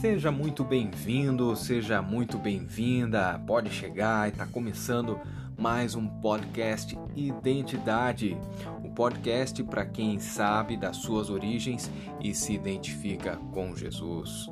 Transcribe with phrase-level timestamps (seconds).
[0.00, 3.38] Seja muito bem-vindo, seja muito bem-vinda.
[3.46, 5.20] Pode chegar e está começando
[5.58, 8.34] mais um podcast Identidade.
[8.82, 14.48] O um podcast para quem sabe das suas origens e se identifica com Jesus.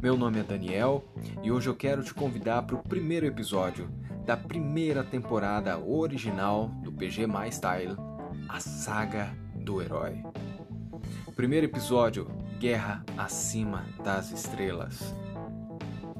[0.00, 1.04] Meu nome é Daniel
[1.42, 3.90] e hoje eu quero te convidar para o primeiro episódio
[4.24, 7.94] da primeira temporada original do PG My Style,
[8.48, 10.22] a saga do herói.
[11.36, 12.26] Primeiro episódio
[12.58, 15.14] guerra acima das estrelas.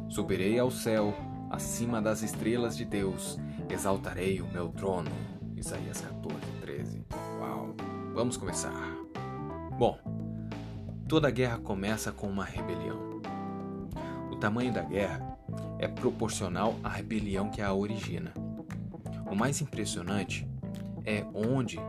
[0.08, 1.12] Subirei ao céu,
[1.50, 3.38] acima das estrelas de Deus,
[3.68, 5.10] exaltarei o meu trono.
[5.56, 7.04] Isaías 14, 13.
[7.40, 7.74] Uau!
[8.14, 8.72] Vamos começar.
[9.76, 9.98] Bom,
[11.08, 13.20] toda guerra começa com uma rebelião.
[14.30, 15.36] O tamanho da guerra
[15.80, 18.32] é proporcional à rebelião que a origina.
[19.28, 20.48] O mais impressionante
[21.04, 21.80] é onde,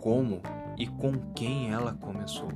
[0.00, 0.42] como
[0.76, 2.48] e com quem ela começou.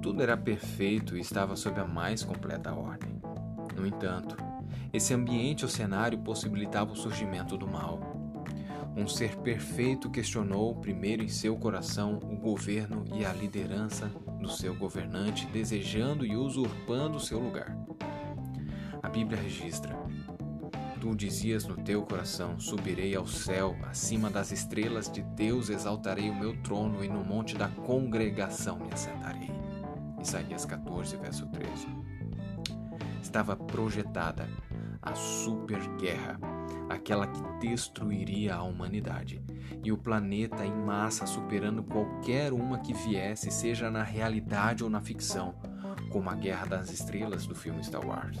[0.00, 3.20] Tudo era perfeito e estava sob a mais completa ordem.
[3.76, 4.36] No entanto,
[4.92, 8.00] esse ambiente ou cenário possibilitava o surgimento do mal.
[8.96, 14.74] Um ser perfeito questionou primeiro em seu coração o governo e a liderança do seu
[14.74, 17.76] governante, desejando e usurpando seu lugar.
[19.02, 19.96] A Bíblia registra:
[21.00, 26.34] Tu dizias no teu coração: Subirei ao céu, acima das estrelas de Deus exaltarei o
[26.34, 29.57] meu trono e no monte da congregação me assentarei.
[30.20, 31.86] Isaías 14, verso 13.
[33.22, 34.48] Estava projetada
[35.02, 36.38] a super guerra,
[36.88, 39.42] aquela que destruiria a humanidade
[39.82, 45.00] e o planeta em massa, superando qualquer uma que viesse, seja na realidade ou na
[45.00, 45.54] ficção,
[46.10, 48.38] como a Guerra das Estrelas do filme Star Wars.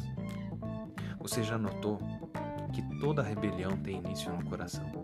[1.20, 1.98] Você já notou
[2.72, 4.97] que toda rebelião tem início no coração?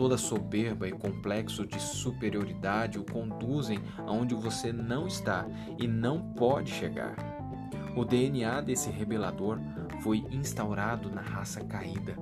[0.00, 5.46] Toda soberba e complexo de superioridade o conduzem aonde você não está
[5.78, 7.14] e não pode chegar.
[7.94, 9.58] O DNA desse rebelador
[10.00, 12.16] foi instaurado na raça caída,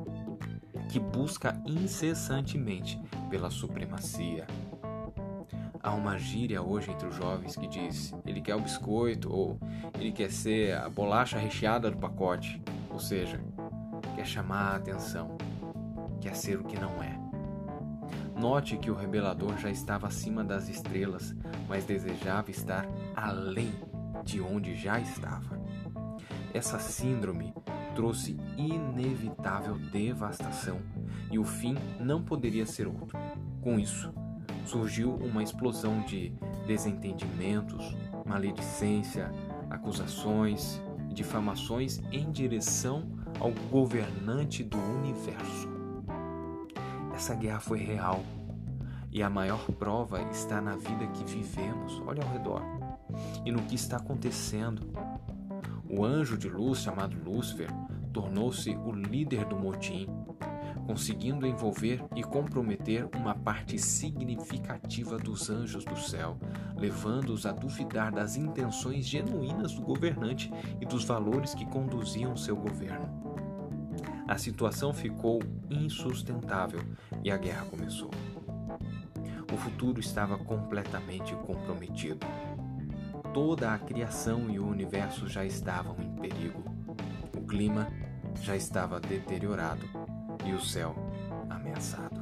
[0.91, 3.01] que busca incessantemente
[3.31, 4.45] pela supremacia.
[5.81, 9.57] Há uma gíria hoje entre os jovens que diz: ele quer o biscoito ou
[9.95, 13.41] ele quer ser a bolacha recheada do pacote, ou seja,
[14.17, 15.39] quer chamar a atenção,
[16.21, 17.28] quer ser o que não é.
[18.39, 21.35] Note que o rebelador já estava acima das estrelas,
[21.69, 23.73] mas desejava estar além
[24.25, 25.61] de onde já estava.
[26.55, 27.53] Essa síndrome
[27.97, 30.81] trouxe inevitável devastação
[31.33, 33.19] e o fim não poderia ser outro.
[33.61, 34.15] Com isso,
[34.65, 36.33] surgiu uma explosão de
[36.65, 39.33] desentendimentos, maledicência,
[39.69, 43.03] acusações e difamações em direção
[43.41, 45.78] ao governante do universo.
[47.19, 48.23] Essa guerra foi real
[49.11, 52.63] e a maior prova está na vida que vivemos, olha ao redor,
[53.45, 54.89] e no que está acontecendo.
[55.91, 57.71] O anjo de luz chamado Lúcifer
[58.13, 60.07] tornou-se o líder do motim,
[60.87, 66.39] conseguindo envolver e comprometer uma parte significativa dos anjos do céu,
[66.77, 73.28] levando-os a duvidar das intenções genuínas do governante e dos valores que conduziam seu governo.
[74.29, 76.81] A situação ficou insustentável
[77.25, 78.11] e a guerra começou.
[79.51, 82.27] O futuro estava completamente comprometido.
[83.33, 86.63] Toda a criação e o universo já estavam em perigo.
[87.35, 87.91] O clima
[88.43, 89.89] já estava deteriorado
[90.45, 90.95] e o céu
[91.49, 92.21] ameaçado.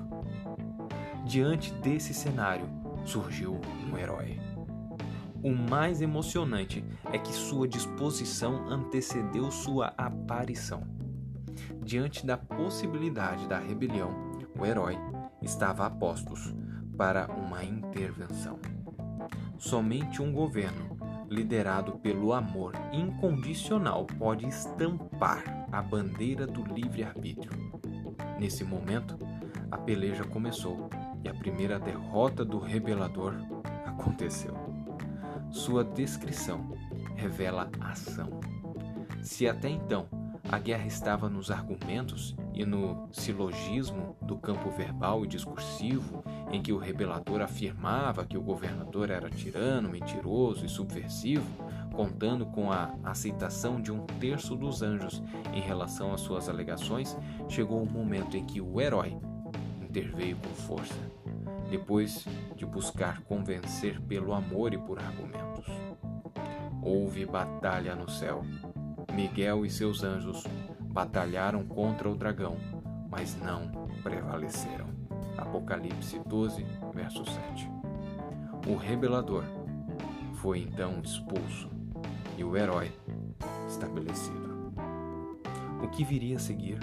[1.25, 2.69] Diante desse cenário
[3.05, 4.39] surgiu um herói.
[5.43, 10.96] O mais emocionante é que sua disposição antecedeu sua aparição.
[11.83, 14.11] Diante da possibilidade da rebelião,
[14.59, 14.97] o herói
[15.41, 16.55] estava a postos
[16.97, 18.59] para uma intervenção.
[19.59, 20.97] Somente um governo
[21.29, 27.51] liderado pelo amor incondicional pode estampar a bandeira do livre-arbítrio.
[28.39, 29.19] Nesse momento,
[29.71, 30.89] a peleja começou
[31.25, 33.35] e a primeira derrota do rebelador
[33.85, 34.55] aconteceu.
[35.51, 36.73] Sua descrição
[37.17, 38.41] revela ação.
[39.23, 40.07] Se até então
[40.49, 46.23] a guerra estava nos argumentos e no silogismo do campo verbal e discursivo,
[46.53, 51.47] em que o rebelador afirmava que o governador era tirano, mentiroso e subversivo,
[51.93, 55.23] contando com a aceitação de um terço dos anjos
[55.53, 57.17] em relação às suas alegações,
[57.49, 59.17] chegou o momento em que o herói
[59.83, 60.95] interveio com força,
[61.71, 65.67] depois de buscar convencer pelo amor e por argumentos.
[66.83, 68.45] Houve batalha no céu
[69.13, 70.45] Miguel e seus anjos
[70.81, 72.57] batalharam contra o dragão,
[73.11, 73.69] mas não
[74.03, 74.87] prevaleceram.
[75.37, 76.65] Apocalipse 12,
[76.95, 77.71] verso 7.
[78.67, 79.45] O rebelador
[80.35, 81.69] foi então expulso
[82.37, 82.93] e o herói
[83.69, 84.73] estabelecido.
[85.83, 86.79] O que viria a seguir?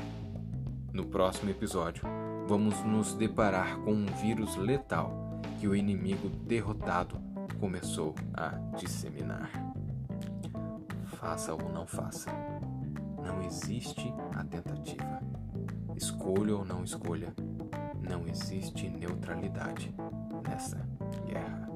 [0.91, 2.03] No próximo episódio,
[2.47, 7.19] vamos nos deparar com um vírus letal que o inimigo derrotado
[7.59, 9.72] começou a disseminar.
[11.23, 12.29] Faça ou não faça,
[13.25, 15.21] não existe a tentativa.
[15.95, 17.33] Escolha ou não escolha,
[18.01, 19.95] não existe neutralidade
[20.45, 20.85] nessa
[21.25, 21.69] guerra.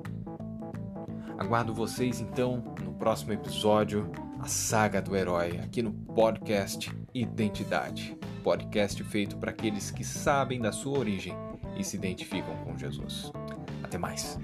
[1.37, 8.17] Aguardo vocês então no próximo episódio, a saga do herói, aqui no podcast Identidade.
[8.43, 11.33] Podcast feito para aqueles que sabem da sua origem
[11.77, 13.31] e se identificam com Jesus.
[13.81, 14.37] Até mais.